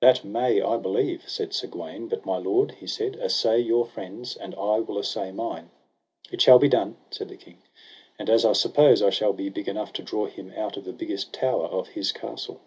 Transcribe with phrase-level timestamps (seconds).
[0.00, 4.34] That may I believe, said Sir Gawaine; but my lord, he said, assay your friends,
[4.34, 5.68] and I will assay mine.
[6.32, 7.58] It shall be done, said the king,
[8.18, 10.94] and as I suppose I shall be big enough to draw him out of the
[10.94, 12.60] biggest tower of his castle.